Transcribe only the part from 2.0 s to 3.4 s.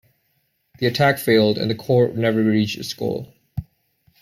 never reached its goal.